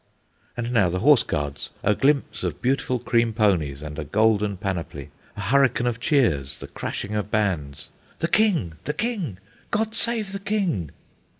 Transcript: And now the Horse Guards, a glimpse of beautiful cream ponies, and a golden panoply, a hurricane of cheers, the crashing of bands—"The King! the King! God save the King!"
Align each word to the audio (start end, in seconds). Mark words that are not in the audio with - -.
And 0.57 0.71
now 0.73 0.89
the 0.89 0.97
Horse 1.01 1.21
Guards, 1.21 1.69
a 1.83 1.93
glimpse 1.93 2.41
of 2.41 2.59
beautiful 2.59 2.97
cream 2.97 3.33
ponies, 3.33 3.83
and 3.83 3.99
a 3.99 4.03
golden 4.03 4.57
panoply, 4.57 5.11
a 5.37 5.41
hurricane 5.41 5.85
of 5.85 5.99
cheers, 5.99 6.57
the 6.57 6.67
crashing 6.67 7.13
of 7.13 7.29
bands—"The 7.29 8.27
King! 8.29 8.73
the 8.85 8.93
King! 8.95 9.37
God 9.69 9.93
save 9.93 10.31
the 10.31 10.39
King!" 10.39 10.89